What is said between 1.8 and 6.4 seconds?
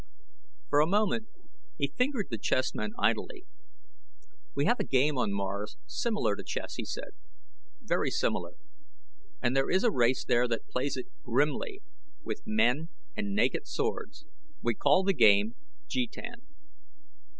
fingered the chessmen idly. "We have a game on Mars similar